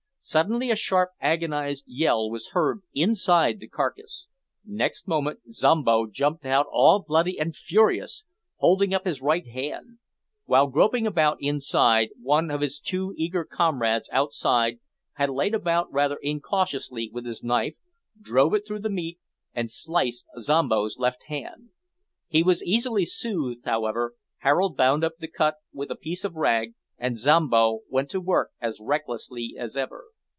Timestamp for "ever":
29.75-30.05